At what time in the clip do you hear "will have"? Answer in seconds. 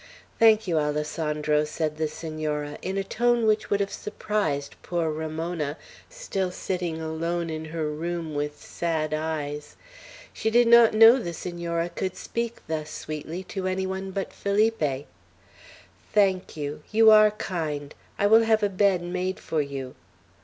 18.25-18.63